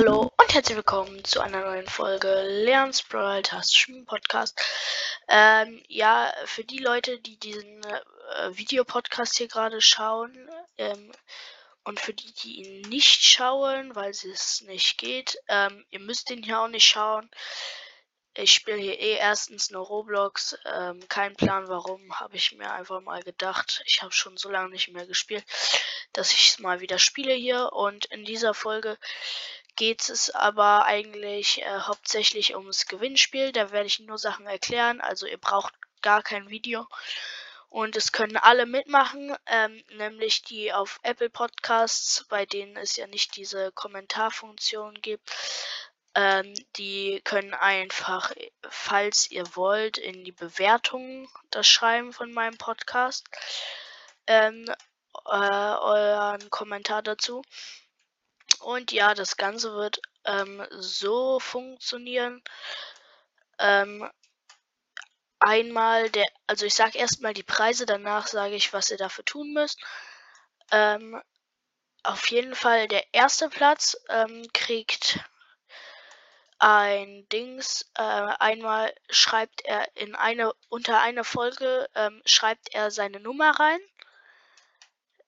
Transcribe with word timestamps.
Hallo 0.00 0.30
und 0.40 0.54
herzlich 0.54 0.76
willkommen 0.76 1.24
zu 1.24 1.40
einer 1.40 1.60
neuen 1.60 1.88
Folge 1.88 2.44
Leons 2.46 3.02
Brawl 3.02 3.42
Tastischen 3.42 4.06
Podcast. 4.06 4.56
Ähm, 5.26 5.82
ja, 5.88 6.32
für 6.44 6.62
die 6.62 6.78
Leute, 6.78 7.18
die 7.18 7.36
diesen 7.36 7.82
äh, 7.82 8.56
Videopodcast 8.56 9.36
hier 9.36 9.48
gerade 9.48 9.80
schauen 9.80 10.48
ähm, 10.76 11.10
und 11.82 11.98
für 11.98 12.14
die, 12.14 12.32
die 12.32 12.60
ihn 12.60 12.82
nicht 12.82 13.24
schauen, 13.24 13.96
weil 13.96 14.10
es 14.10 14.60
nicht 14.68 14.98
geht, 14.98 15.36
ähm, 15.48 15.84
ihr 15.90 15.98
müsst 15.98 16.30
ihn 16.30 16.44
hier 16.44 16.60
auch 16.60 16.68
nicht 16.68 16.86
schauen. 16.86 17.28
Ich 18.40 18.52
spiele 18.52 18.76
hier 18.76 19.00
eh 19.00 19.16
erstens 19.16 19.70
nur 19.70 19.84
Roblox. 19.84 20.56
Ähm, 20.64 21.00
kein 21.08 21.34
Plan 21.34 21.66
warum, 21.66 22.20
habe 22.20 22.36
ich 22.36 22.52
mir 22.52 22.70
einfach 22.70 23.00
mal 23.00 23.20
gedacht. 23.24 23.82
Ich 23.84 24.00
habe 24.00 24.12
schon 24.12 24.36
so 24.36 24.48
lange 24.48 24.70
nicht 24.70 24.86
mehr 24.92 25.08
gespielt, 25.08 25.44
dass 26.12 26.32
ich 26.32 26.50
es 26.50 26.60
mal 26.60 26.78
wieder 26.80 27.00
spiele 27.00 27.34
hier. 27.34 27.72
Und 27.72 28.04
in 28.04 28.24
dieser 28.24 28.54
Folge 28.54 28.96
geht 29.78 30.08
es 30.08 30.30
aber 30.30 30.86
eigentlich 30.86 31.62
äh, 31.62 31.80
hauptsächlich 31.82 32.56
ums 32.56 32.86
Gewinnspiel. 32.86 33.52
Da 33.52 33.70
werde 33.70 33.86
ich 33.86 34.00
nur 34.00 34.18
Sachen 34.18 34.46
erklären. 34.46 35.00
Also 35.00 35.24
ihr 35.26 35.38
braucht 35.38 35.72
gar 36.02 36.22
kein 36.22 36.50
Video. 36.50 36.86
Und 37.68 37.94
es 37.96 38.10
können 38.10 38.36
alle 38.36 38.66
mitmachen, 38.66 39.36
ähm, 39.46 39.84
nämlich 39.90 40.42
die 40.42 40.72
auf 40.72 40.98
Apple 41.04 41.30
Podcasts, 41.30 42.24
bei 42.28 42.44
denen 42.44 42.76
es 42.76 42.96
ja 42.96 43.06
nicht 43.06 43.36
diese 43.36 43.70
Kommentarfunktion 43.70 44.94
gibt. 45.00 45.30
Ähm, 46.16 46.54
die 46.76 47.20
können 47.22 47.54
einfach, 47.54 48.32
falls 48.68 49.30
ihr 49.30 49.54
wollt, 49.54 49.96
in 49.96 50.24
die 50.24 50.32
Bewertungen 50.32 51.28
das 51.50 51.68
schreiben 51.68 52.12
von 52.12 52.32
meinem 52.32 52.58
Podcast. 52.58 53.26
Ähm, 54.26 54.64
äh, 55.26 55.30
euren 55.30 56.50
Kommentar 56.50 57.02
dazu. 57.02 57.42
Und 58.68 58.92
ja, 58.92 59.14
das 59.14 59.38
Ganze 59.38 59.72
wird 59.72 59.98
ähm, 60.26 60.62
so 60.72 61.40
funktionieren. 61.40 62.42
Ähm, 63.58 64.10
einmal 65.38 66.10
der, 66.10 66.26
also 66.46 66.66
ich 66.66 66.74
sage 66.74 66.98
erstmal 66.98 67.32
die 67.32 67.42
Preise, 67.42 67.86
danach 67.86 68.26
sage 68.26 68.56
ich, 68.56 68.74
was 68.74 68.90
ihr 68.90 68.98
dafür 68.98 69.24
tun 69.24 69.54
müsst. 69.54 69.80
Ähm, 70.70 71.18
auf 72.02 72.26
jeden 72.30 72.54
Fall 72.54 72.88
der 72.88 73.02
erste 73.14 73.48
Platz 73.48 73.96
ähm, 74.10 74.46
kriegt 74.52 75.18
ein 76.58 77.26
Dings. 77.30 77.90
Äh, 77.94 78.02
einmal 78.02 78.94
schreibt 79.08 79.62
er 79.64 79.88
in 79.96 80.14
eine 80.14 80.52
unter 80.68 81.00
eine 81.00 81.24
Folge 81.24 81.88
ähm, 81.94 82.20
schreibt 82.26 82.74
er 82.74 82.90
seine 82.90 83.18
Nummer 83.18 83.58
rein 83.58 83.80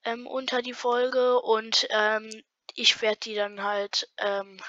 ähm, 0.03 0.27
unter 0.27 0.61
die 0.61 0.75
Folge 0.75 1.39
und 1.41 1.87
ähm, 1.89 2.43
ich 2.75 3.01
werde 3.01 3.19
die 3.19 3.35
dann 3.35 3.63
halt 3.63 4.09
ähm, 4.17 4.61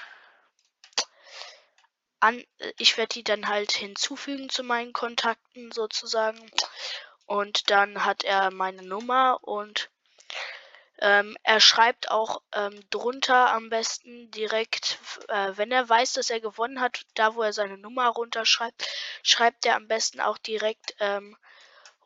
an, 2.19 2.43
ich 2.77 2.97
werde 2.97 3.13
die 3.15 3.23
dann 3.23 3.47
halt 3.47 3.73
hinzufügen 3.73 4.49
zu 4.49 4.63
meinen 4.63 4.93
Kontakten 4.93 5.71
sozusagen. 5.71 6.51
Und 7.25 7.69
dann 7.69 8.05
hat 8.05 8.23
er 8.23 8.51
meine 8.51 8.83
Nummer 8.83 9.39
und 9.41 9.89
ähm, 10.99 11.35
er 11.43 11.59
schreibt 11.59 12.11
auch 12.11 12.41
ähm, 12.53 12.81
drunter 12.89 13.51
am 13.53 13.69
besten 13.69 14.31
direkt, 14.31 14.99
äh, 15.27 15.51
wenn 15.55 15.71
er 15.71 15.89
weiß, 15.89 16.13
dass 16.13 16.29
er 16.29 16.39
gewonnen 16.39 16.79
hat, 16.79 17.01
da 17.15 17.35
wo 17.35 17.41
er 17.41 17.51
seine 17.51 17.77
Nummer 17.77 18.07
runterschreibt, 18.07 18.87
schreibt 19.21 19.65
er 19.65 19.75
am 19.75 19.87
besten 19.87 20.21
auch 20.21 20.37
direkt 20.37 20.95
ähm, 20.99 21.35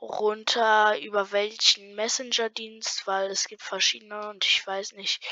runter, 0.02 1.00
über 1.00 1.32
welchen 1.32 1.96
Messenger-Dienst, 1.96 3.06
weil 3.08 3.30
es 3.30 3.48
gibt 3.48 3.62
verschiedene 3.64 4.30
und 4.30 4.46
ich 4.46 4.66
weiß 4.66 4.94
nicht, 4.94 5.24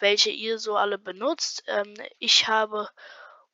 welche 0.00 0.30
ihr 0.30 0.58
so 0.58 0.76
alle 0.76 0.98
benutzt. 0.98 1.62
Ähm, 1.66 1.94
ich 2.18 2.48
habe 2.48 2.88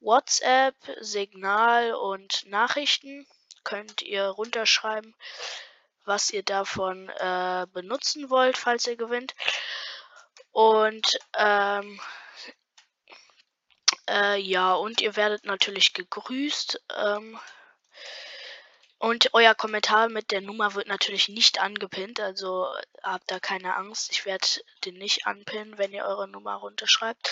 WhatsApp, 0.00 0.74
Signal 1.00 1.94
und 1.94 2.44
Nachrichten. 2.46 3.26
Könnt 3.64 4.02
ihr 4.02 4.26
runterschreiben, 4.26 5.14
was 6.04 6.30
ihr 6.30 6.42
davon 6.42 7.08
äh, 7.08 7.66
benutzen 7.72 8.30
wollt, 8.30 8.56
falls 8.56 8.86
ihr 8.86 8.96
gewinnt. 8.96 9.34
Und 10.52 11.18
ähm, 11.36 12.00
äh, 14.08 14.40
ja, 14.40 14.74
und 14.74 15.00
ihr 15.00 15.16
werdet 15.16 15.44
natürlich 15.44 15.92
gegrüßt. 15.94 16.80
Ähm, 16.96 17.38
und 18.98 19.34
euer 19.34 19.54
Kommentar 19.54 20.08
mit 20.08 20.30
der 20.30 20.40
Nummer 20.40 20.74
wird 20.74 20.88
natürlich 20.88 21.28
nicht 21.28 21.60
angepinnt, 21.60 22.20
also 22.20 22.66
habt 23.02 23.30
da 23.30 23.38
keine 23.38 23.76
Angst. 23.76 24.10
Ich 24.12 24.24
werde 24.24 24.46
den 24.84 24.94
nicht 24.94 25.26
anpinnen, 25.26 25.78
wenn 25.78 25.92
ihr 25.92 26.04
eure 26.04 26.28
Nummer 26.28 26.54
runterschreibt. 26.54 27.30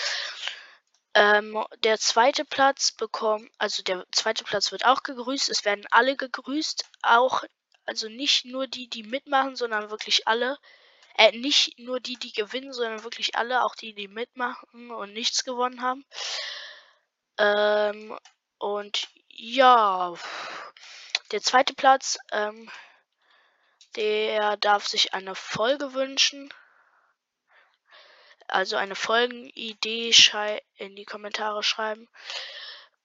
Ähm, 1.15 1.63
der 1.83 1.97
zweite 1.97 2.45
Platz 2.45 2.91
bekommt, 2.91 3.49
also 3.57 3.81
der 3.83 4.05
zweite 4.11 4.43
Platz 4.43 4.71
wird 4.71 4.85
auch 4.85 5.01
gegrüßt. 5.01 5.49
Es 5.49 5.65
werden 5.65 5.85
alle 5.89 6.15
gegrüßt, 6.17 6.85
auch, 7.01 7.43
also 7.85 8.09
nicht 8.09 8.45
nur 8.45 8.67
die, 8.67 8.89
die 8.89 9.03
mitmachen, 9.03 9.55
sondern 9.55 9.89
wirklich 9.89 10.27
alle. 10.27 10.57
Äh, 11.17 11.31
nicht 11.37 11.79
nur 11.79 12.01
die, 12.01 12.17
die 12.17 12.33
gewinnen, 12.33 12.73
sondern 12.73 13.03
wirklich 13.03 13.37
alle, 13.37 13.63
auch 13.63 13.75
die, 13.75 13.95
die 13.95 14.09
mitmachen 14.09 14.91
und 14.91 15.13
nichts 15.13 15.45
gewonnen 15.45 15.81
haben. 15.81 16.05
Ähm, 17.37 18.17
und 18.59 19.07
ja. 19.29 20.13
Der 21.31 21.41
zweite 21.41 21.73
Platz, 21.73 22.17
ähm, 22.31 22.69
der 23.95 24.57
darf 24.57 24.85
sich 24.85 25.13
eine 25.13 25.35
Folge 25.35 25.93
wünschen. 25.93 26.53
Also 28.47 28.75
eine 28.75 28.95
Folgenidee 28.95 30.13
in 30.75 30.95
die 30.95 31.05
Kommentare 31.05 31.63
schreiben. 31.63 32.07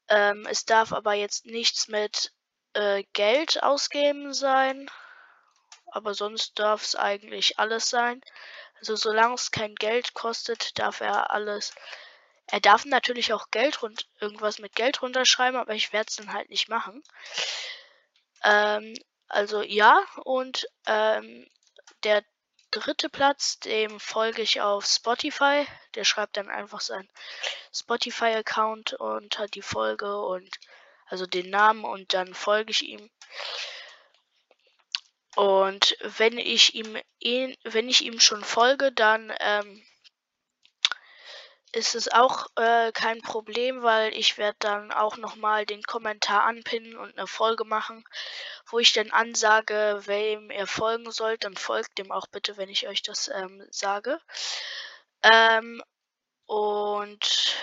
Ähm, 0.09 0.47
es 0.51 0.67
darf 0.67 0.93
aber 0.93 1.15
jetzt 1.15 1.47
nichts 1.47 1.89
mit 1.89 2.33
äh, 2.75 3.05
Geld 3.15 3.63
ausgeben 3.63 4.35
sein. 4.35 4.91
Aber 5.87 6.15
sonst 6.15 6.59
darf 6.59 6.85
es 6.85 6.95
eigentlich 6.95 7.59
alles 7.59 7.89
sein. 7.89 8.21
Also 8.79 8.97
solange 8.97 9.35
es 9.35 9.51
kein 9.51 9.75
Geld 9.75 10.15
kostet, 10.15 10.79
darf 10.79 11.01
er 11.01 11.31
alles. 11.31 11.73
Er 12.47 12.61
darf 12.61 12.85
natürlich 12.85 13.33
auch 13.33 13.51
Geld 13.51 13.83
rund 13.83 14.09
irgendwas 14.21 14.59
mit 14.59 14.75
Geld 14.75 15.01
runterschreiben, 15.03 15.59
aber 15.59 15.75
ich 15.75 15.93
werde 15.93 16.09
es 16.09 16.17
dann 16.17 16.33
halt 16.33 16.51
nicht 16.51 16.69
machen. 16.69 17.03
Ähm, 18.45 18.95
also 19.29 19.63
ja, 19.63 20.05
und 20.25 20.67
ähm, 20.87 21.47
der 22.05 22.25
dritte 22.71 23.09
Platz, 23.09 23.59
dem 23.61 24.01
folge 24.01 24.43
ich 24.43 24.61
auf 24.61 24.87
Spotify. 24.87 25.67
Der 25.95 26.05
schreibt 26.05 26.37
dann 26.37 26.49
einfach 26.49 26.81
seinen 26.81 27.09
Spotify-Account 27.73 28.95
unter 28.95 29.47
die 29.47 29.63
Folge 29.63 30.21
und 30.21 30.49
also 31.07 31.27
den 31.27 31.51
Namen 31.51 31.85
und 31.85 32.15
dann 32.15 32.35
folge 32.35 32.71
ich 32.71 32.83
ihm. 32.83 33.11
Und 35.37 35.97
wenn 36.01 36.39
ich 36.39 36.75
ihm 36.75 36.99
wenn 37.65 37.89
ich 37.89 38.03
ihm 38.03 38.21
schon 38.21 38.45
folge, 38.45 38.93
dann 38.93 39.33
ähm, 39.41 39.85
ist 41.73 41.95
es 41.95 42.09
auch 42.09 42.47
äh, 42.57 42.91
kein 42.93 43.21
Problem, 43.23 43.83
weil 43.83 44.13
ich 44.15 44.39
werde 44.39 44.57
dann 44.61 44.93
auch 44.93 45.17
nochmal 45.17 45.67
den 45.67 45.83
Kommentar 45.83 46.45
anpinnen 46.45 46.97
und 46.97 47.17
eine 47.17 47.27
Folge 47.27 47.65
machen, 47.65 48.05
wo 48.67 48.79
ich 48.79 48.93
dann 48.93 49.11
ansage, 49.11 50.01
wem 50.07 50.51
ihr 50.51 50.67
folgen 50.67 51.11
sollt. 51.13 51.45
Dann 51.45 51.57
folgt 51.57 51.99
dem 51.99 52.11
auch 52.11 52.27
bitte, 52.27 52.57
wenn 52.57 52.69
ich 52.69 52.89
euch 52.89 53.03
das 53.03 53.29
ähm, 53.29 53.67
sage. 53.71 54.21
Ähm, 55.23 55.83
und 56.47 57.57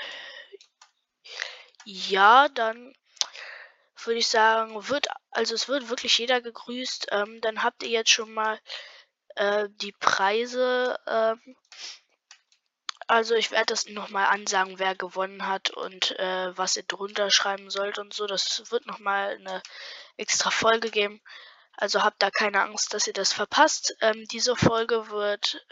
ja, 1.85 2.47
dann 2.49 2.95
würde 4.03 4.19
ich 4.19 4.27
sagen, 4.27 4.87
wird, 4.89 5.07
also 5.31 5.55
es 5.55 5.67
wird 5.67 5.89
wirklich 5.89 6.17
jeder 6.17 6.41
gegrüßt. 6.41 7.07
Ähm, 7.11 7.41
dann 7.41 7.63
habt 7.63 7.83
ihr 7.83 7.89
jetzt 7.89 8.11
schon 8.11 8.33
mal 8.33 8.59
äh, 9.35 9.67
die 9.69 9.93
Preise. 9.93 10.97
Ähm, 11.07 11.55
also 13.07 13.35
ich 13.35 13.51
werde 13.51 13.67
das 13.67 13.87
nochmal 13.87 14.25
ansagen, 14.27 14.79
wer 14.79 14.93
gewonnen 14.93 15.47
hat 15.47 15.69
und 15.69 16.17
äh, 16.19 16.57
was 16.57 16.75
ihr 16.75 16.83
drunter 16.83 17.31
schreiben 17.31 17.69
sollt 17.69 17.97
und 17.99 18.13
so. 18.13 18.27
Das 18.27 18.69
wird 18.69 18.85
nochmal 18.85 19.35
eine 19.35 19.63
extra 20.17 20.51
Folge 20.51 20.91
geben. 20.91 21.21
Also 21.77 22.03
habt 22.03 22.21
da 22.21 22.29
keine 22.31 22.61
Angst, 22.61 22.93
dass 22.93 23.07
ihr 23.07 23.13
das 23.13 23.31
verpasst. 23.31 23.95
Ähm, 24.01 24.27
diese 24.27 24.55
Folge 24.55 25.09
wird, 25.09 25.65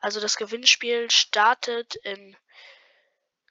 also 0.00 0.20
das 0.20 0.36
Gewinnspiel 0.36 1.10
startet 1.10 1.94
in, 1.96 2.36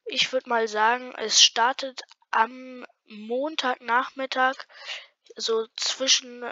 ich 0.06 0.32
würde 0.32 0.50
mal 0.50 0.68
sagen, 0.68 1.16
es 1.16 1.42
startet 1.42 2.02
am 2.30 2.86
Montagnachmittag, 3.06 4.56
so 5.36 5.66
zwischen 5.76 6.46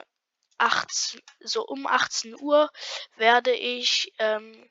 18, 0.57 1.21
so 1.41 1.65
um 1.65 1.85
18 1.85 2.39
Uhr 2.39 2.71
werde 3.17 3.51
ich 3.51 4.13
ähm, 4.19 4.69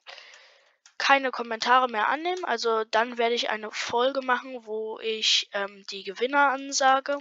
keine 0.98 1.30
Kommentare 1.30 1.88
mehr 1.88 2.08
annehmen. 2.08 2.44
Also 2.44 2.84
dann 2.84 3.18
werde 3.18 3.34
ich 3.34 3.50
eine 3.50 3.70
Folge 3.70 4.22
machen, 4.22 4.64
wo 4.66 4.98
ich 5.00 5.48
ähm, 5.52 5.84
die 5.90 6.04
Gewinner 6.04 6.50
ansage. 6.50 7.18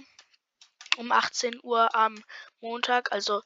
Um 0.96 1.10
18 1.10 1.58
Uhr 1.62 1.94
am 1.94 2.22
Montag. 2.60 3.12
Also 3.12 3.42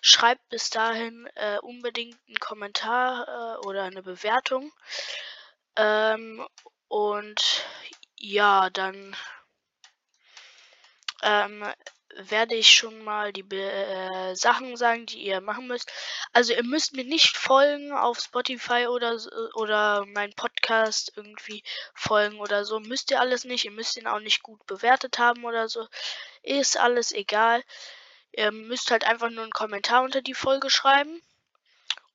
schreibt 0.00 0.48
bis 0.48 0.70
dahin 0.70 1.28
äh, 1.36 1.58
unbedingt 1.58 2.18
einen 2.26 2.40
Kommentar 2.40 3.28
äh, 3.62 3.66
oder 3.66 3.84
eine 3.84 4.02
Bewertung. 4.02 4.72
Ähm, 5.76 6.44
und 6.88 7.64
ja, 8.16 8.68
dann 8.70 9.16
ähm, 11.22 11.64
werde 12.16 12.54
ich 12.54 12.74
schon 12.74 13.04
mal 13.04 13.32
die 13.32 13.44
äh, 13.54 14.34
Sachen 14.34 14.76
sagen, 14.76 15.06
die 15.06 15.22
ihr 15.22 15.40
machen 15.40 15.66
müsst. 15.66 15.90
Also 16.32 16.52
ihr 16.52 16.64
müsst 16.64 16.94
mir 16.94 17.04
nicht 17.04 17.36
folgen 17.36 17.92
auf 17.92 18.18
Spotify 18.18 18.86
oder 18.88 19.18
oder 19.54 20.04
mein 20.06 20.32
Podcast 20.32 21.12
irgendwie 21.16 21.62
folgen 21.94 22.40
oder 22.40 22.64
so. 22.64 22.80
Müsst 22.80 23.10
ihr 23.10 23.20
alles 23.20 23.44
nicht. 23.44 23.64
Ihr 23.64 23.70
müsst 23.70 23.96
ihn 23.96 24.06
auch 24.06 24.20
nicht 24.20 24.42
gut 24.42 24.64
bewertet 24.66 25.18
haben 25.18 25.44
oder 25.44 25.68
so. 25.68 25.86
Ist 26.42 26.76
alles 26.76 27.12
egal. 27.12 27.62
Ihr 28.32 28.52
müsst 28.52 28.90
halt 28.90 29.04
einfach 29.04 29.30
nur 29.30 29.42
einen 29.44 29.52
Kommentar 29.52 30.02
unter 30.02 30.22
die 30.22 30.34
Folge 30.34 30.70
schreiben. 30.70 31.22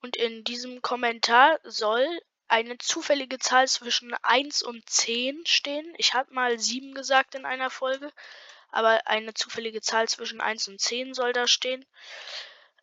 Und 0.02 0.18
in 0.18 0.44
diesem 0.44 0.82
Kommentar 0.82 1.60
soll 1.64 2.06
eine 2.50 2.78
zufällige 2.78 3.40
Zahl 3.40 3.68
zwischen 3.68 4.14
1 4.22 4.64
und 4.64 4.88
10 4.90 5.46
stehen. 5.46 5.94
Ich 5.98 6.14
habe 6.14 6.34
mal 6.34 6.60
7 6.60 6.94
gesagt 6.94 7.36
in 7.36 7.46
einer 7.46 7.70
Folge 7.70 8.12
aber 8.74 9.08
eine 9.08 9.34
zufällige 9.34 9.82
Zahl 9.82 10.08
zwischen 10.08 10.42
1 10.42 10.68
und 10.68 10.82
10 10.82 11.14
soll 11.14 11.34
da 11.34 11.48
stehen. 11.48 11.86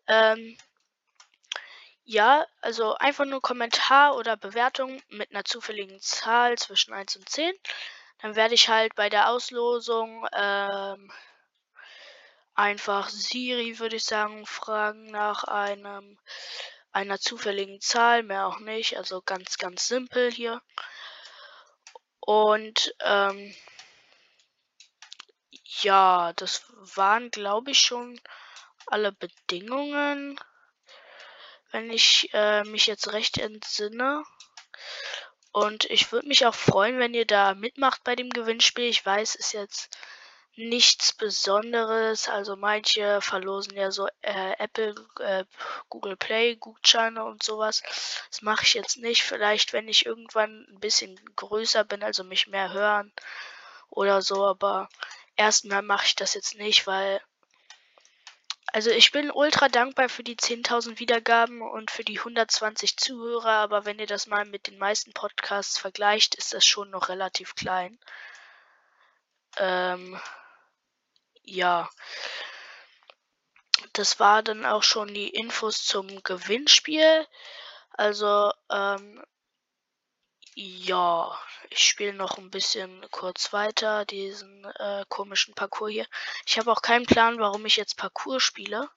Ähm, 0.07 0.57
ja, 2.05 2.47
also 2.61 2.95
einfach 2.95 3.25
nur 3.25 3.41
Kommentar 3.43 4.17
oder 4.17 4.37
Bewertung 4.37 5.03
mit 5.09 5.31
einer 5.31 5.45
zufälligen 5.45 6.01
Zahl 6.01 6.59
zwischen 6.59 6.93
1 6.93 7.17
und 7.17 7.29
10. 7.29 7.53
Dann 8.23 8.37
werde 8.37 8.55
ich 8.55 8.69
halt 8.69 8.95
bei 8.95 9.09
der 9.09 9.31
Auslosung 9.31 10.27
ähm, 10.33 11.13
einfach 12.55 13.09
Siri, 13.09 13.79
würde 13.79 13.97
ich 13.97 14.05
sagen, 14.05 14.47
fragen 14.47 15.07
nach 15.07 15.45
einem 15.45 16.19
einer 16.93 17.21
zufälligen 17.21 17.81
Zahl, 17.81 18.23
mehr 18.23 18.47
auch 18.47 18.59
nicht. 18.59 18.97
Also 18.97 19.23
ganz, 19.23 19.59
ganz 19.59 19.87
simpel 19.87 20.31
hier. 20.31 20.61
Und 22.21 22.95
ähm, 23.01 23.55
ja, 25.83 26.33
das 26.35 26.65
waren, 26.97 27.31
glaube 27.31 27.73
ich, 27.73 27.79
schon 27.79 28.21
alle 28.87 29.13
Bedingungen, 29.13 30.39
wenn 31.71 31.91
ich 31.91 32.31
äh, 32.33 32.65
mich 32.65 32.87
jetzt 32.87 33.13
recht 33.13 33.39
entsinne. 33.39 34.25
Und 35.53 35.85
ich 35.87 36.13
würde 36.13 36.29
mich 36.29 36.47
auch 36.47 36.55
freuen, 36.55 36.99
wenn 36.99 37.15
ihr 37.15 37.27
da 37.27 37.55
mitmacht 37.55 38.05
bei 38.05 38.15
dem 38.15 38.31
Gewinnspiel. 38.31 38.85
Ich 38.85 39.05
weiß, 39.05 39.35
ist 39.35 39.53
jetzt 39.53 39.97
nichts 40.57 41.13
Besonderes. 41.13 42.29
Also 42.29 42.57
manche 42.57 43.21
verlosen 43.21 43.77
ja 43.77 43.91
so 43.91 44.07
äh, 44.23 44.53
Apple, 44.59 44.95
äh, 45.21 45.45
Google 45.89 46.17
Play, 46.17 46.57
Gutscheine 46.57 47.25
und 47.25 47.43
sowas. 47.43 47.83
Das 48.31 48.43
mache 48.43 48.65
ich 48.65 48.75
jetzt 48.75 48.99
nicht. 48.99 49.23
Vielleicht, 49.23 49.73
wenn 49.73 49.89
ich 49.89 50.07
irgendwann 50.07 50.67
ein 50.69 50.81
bisschen 50.81 51.19
größer 51.37 51.85
bin, 51.85 52.03
also 52.03 52.25
mich 52.25 52.47
mehr 52.47 52.73
hören 52.73 53.13
oder 53.89 54.23
so. 54.23 54.47
Aber 54.47 54.89
erstmal 55.41 55.81
mache 55.81 56.07
ich 56.07 56.17
das 56.17 56.35
jetzt 56.35 56.55
nicht, 56.57 56.87
weil. 56.87 57.21
Also 58.73 58.91
ich 58.91 59.11
bin 59.11 59.33
ultra 59.33 59.69
dankbar 59.69 60.09
für 60.09 60.23
die 60.23 60.37
10.000 60.37 61.01
Wiedergaben 61.01 61.61
und 61.61 61.91
für 61.91 62.05
die 62.05 62.19
120 62.21 62.97
Zuhörer, 62.97 63.51
aber 63.51 63.85
wenn 63.85 63.99
ihr 63.99 64.07
das 64.07 64.29
mal 64.29 64.45
mit 64.45 64.69
den 64.69 64.79
meisten 64.79 65.13
Podcasts 65.13 65.77
vergleicht, 65.77 66.37
ist 66.37 66.53
das 66.55 66.65
schon 66.65 66.89
noch 66.91 67.09
relativ 67.09 67.57
klein. 67.57 67.99
Ähm, 69.57 70.21
ja. 71.43 71.91
Das 73.95 74.21
war 74.21 74.45
dann 74.45 74.65
auch 74.65 74.85
schon 74.85 75.13
die 75.13 75.31
Infos 75.31 75.85
zum 75.85 76.23
Gewinnspiel. 76.23 77.27
Also, 77.91 78.53
ähm, 78.71 79.21
ja, 80.55 81.39
ich 81.71 81.85
spiele 81.85 82.13
noch 82.13 82.39
ein 82.39 82.51
bisschen 82.51 83.07
kurz 83.11 83.53
weiter, 83.53 84.05
diesen 84.05 84.65
äh, 84.65 85.05
komischen 85.09 85.55
Parcours 85.55 85.93
hier. 85.93 86.07
Ich 86.47 86.59
habe 86.59 86.71
auch 86.73 86.83
keinen 86.83 87.07
Plan, 87.07 87.39
warum 87.39 87.65
ich 87.67 87.77
jetzt 87.77 87.97
Parcours 87.97 88.43
spiele. 88.43 88.91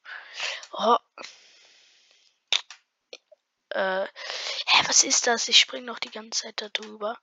Oh. 0.72 0.98
Äh, 3.70 4.06
hä, 4.06 4.84
was 4.88 5.04
ist 5.04 5.28
das? 5.28 5.48
Ich 5.48 5.60
springe 5.60 5.86
noch 5.86 6.00
die 6.00 6.12
ganze 6.12 6.44
Zeit 6.44 6.62
darüber. 6.76 7.18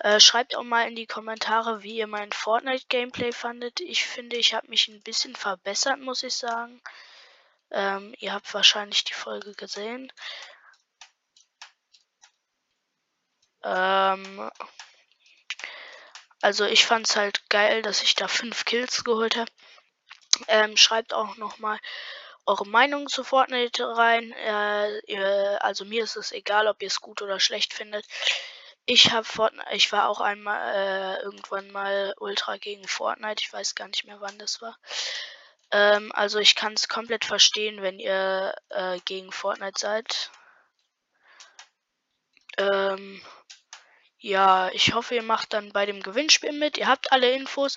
Äh, 0.00 0.18
schreibt 0.20 0.56
auch 0.56 0.64
mal 0.64 0.88
in 0.88 0.96
die 0.96 1.06
Kommentare, 1.06 1.82
wie 1.82 1.96
ihr 1.96 2.06
mein 2.06 2.32
Fortnite-Gameplay 2.32 3.32
fandet. 3.32 3.80
Ich 3.80 4.04
finde, 4.04 4.36
ich 4.36 4.54
habe 4.54 4.68
mich 4.68 4.88
ein 4.88 5.02
bisschen 5.02 5.36
verbessert, 5.36 6.00
muss 6.00 6.22
ich 6.22 6.34
sagen. 6.34 6.82
Ähm, 7.70 8.14
ihr 8.18 8.32
habt 8.32 8.52
wahrscheinlich 8.54 9.04
die 9.04 9.14
Folge 9.14 9.52
gesehen. 9.54 10.12
Ähm, 13.64 14.50
also 16.42 16.64
ich 16.66 16.84
fand 16.84 17.08
es 17.08 17.16
halt 17.16 17.48
geil, 17.48 17.82
dass 17.82 18.02
ich 18.02 18.14
da 18.14 18.28
fünf 18.28 18.64
Kills 18.64 19.04
geholt 19.04 19.36
habe. 19.36 19.50
Ähm, 20.48 20.76
schreibt 20.76 21.14
auch 21.14 21.36
nochmal 21.36 21.78
eure 22.46 22.66
Meinung 22.66 23.08
zu 23.08 23.24
Fortnite 23.24 23.96
rein. 23.96 24.32
Äh, 24.32 24.98
ihr, 25.06 25.58
also 25.64 25.84
mir 25.84 26.04
ist 26.04 26.16
es 26.16 26.32
egal, 26.32 26.66
ob 26.68 26.82
ihr 26.82 26.88
es 26.88 27.00
gut 27.00 27.22
oder 27.22 27.40
schlecht 27.40 27.72
findet. 27.72 28.06
Ich 28.86 29.12
habe 29.12 29.24
Fortnite, 29.24 29.68
ich 29.72 29.90
war 29.92 30.08
auch 30.08 30.20
einmal 30.20 30.74
äh, 30.74 31.22
irgendwann 31.22 31.70
mal 31.70 32.14
Ultra 32.18 32.58
gegen 32.58 32.86
Fortnite. 32.86 33.40
Ich 33.40 33.52
weiß 33.52 33.74
gar 33.74 33.88
nicht 33.88 34.04
mehr, 34.04 34.20
wann 34.20 34.38
das 34.38 34.60
war. 34.60 34.76
Ähm, 35.70 36.12
also 36.14 36.38
ich 36.38 36.54
kann 36.54 36.74
es 36.74 36.88
komplett 36.88 37.24
verstehen, 37.24 37.80
wenn 37.80 37.98
ihr 37.98 38.54
äh, 38.68 39.00
gegen 39.06 39.32
Fortnite 39.32 39.78
seid. 39.80 40.30
Ähm, 42.58 43.22
ja, 44.24 44.70
ich 44.72 44.94
hoffe, 44.94 45.14
ihr 45.14 45.22
macht 45.22 45.52
dann 45.52 45.70
bei 45.72 45.84
dem 45.84 46.02
Gewinnspiel 46.02 46.52
mit. 46.52 46.78
Ihr 46.78 46.88
habt 46.88 47.12
alle 47.12 47.30
Infos. 47.32 47.76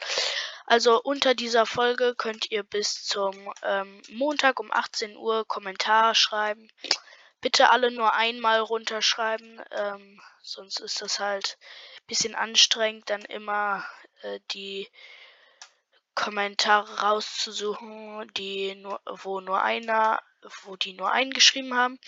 Also 0.65 1.01
unter 1.01 1.35
dieser 1.35 1.65
Folge 1.65 2.15
könnt 2.15 2.51
ihr 2.51 2.63
bis 2.63 3.03
zum 3.03 3.53
ähm, 3.63 4.01
Montag 4.07 4.61
um 4.61 4.71
18 4.71 5.17
Uhr 5.17 5.45
Kommentare 5.45 6.15
schreiben. 6.15 6.69
Bitte 7.41 7.69
alle 7.69 7.91
nur 7.91 8.13
einmal 8.13 8.61
runterschreiben, 8.61 9.61
ähm, 9.71 10.21
sonst 10.41 10.79
ist 10.79 11.01
das 11.01 11.19
halt 11.19 11.57
ein 11.99 12.07
bisschen 12.07 12.33
anstrengend, 12.33 13.09
dann 13.09 13.23
immer 13.23 13.85
äh, 14.21 14.39
die 14.51 14.87
Kommentare 16.15 17.01
rauszusuchen, 17.01 18.31
die 18.37 18.73
nur, 18.75 19.01
wo 19.05 19.41
nur 19.41 19.61
einer, 19.61 20.21
wo 20.63 20.77
die 20.77 20.93
nur 20.93 21.11
eingeschrieben 21.11 21.75
haben. 21.75 21.99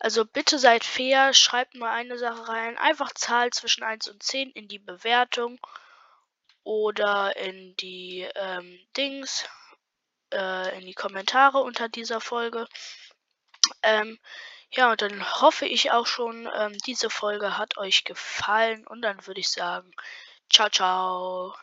Also 0.00 0.24
bitte 0.24 0.58
seid 0.58 0.84
fair, 0.84 1.34
schreibt 1.34 1.74
nur 1.74 1.88
eine 1.88 2.18
Sache 2.18 2.48
rein. 2.48 2.78
Einfach 2.78 3.12
Zahl 3.12 3.50
zwischen 3.50 3.82
1 3.82 4.08
und 4.08 4.22
10 4.22 4.50
in 4.52 4.68
die 4.68 4.78
Bewertung 4.78 5.58
oder 6.62 7.36
in 7.36 7.76
die 7.76 8.28
ähm, 8.34 8.78
Dings, 8.96 9.44
äh, 10.32 10.78
in 10.78 10.86
die 10.86 10.94
Kommentare 10.94 11.58
unter 11.58 11.88
dieser 11.88 12.20
Folge. 12.20 12.68
Ähm, 13.82 14.18
ja, 14.70 14.90
und 14.92 15.02
dann 15.02 15.40
hoffe 15.40 15.66
ich 15.66 15.90
auch 15.92 16.06
schon, 16.06 16.48
ähm, 16.54 16.76
diese 16.86 17.10
Folge 17.10 17.56
hat 17.56 17.78
euch 17.78 18.04
gefallen 18.04 18.86
und 18.86 19.02
dann 19.02 19.26
würde 19.26 19.40
ich 19.40 19.50
sagen, 19.50 19.90
ciao, 20.50 20.68
ciao. 20.68 21.54